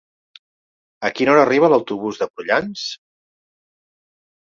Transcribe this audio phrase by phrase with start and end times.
[1.09, 2.87] A quina hora arriba l'autobús de Prullans?